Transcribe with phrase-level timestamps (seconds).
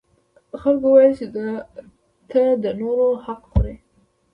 [0.61, 1.25] خلکو وویل چې
[2.29, 3.75] ته د نورو حق خوري.